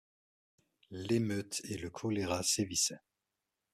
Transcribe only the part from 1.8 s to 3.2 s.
choléra sévissaient.